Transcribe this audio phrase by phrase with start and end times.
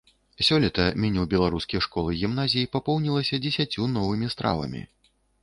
[0.45, 4.83] Сёлета меню беларускіх школ і гімназій папоўнілася дзесяццю новымі стравамі.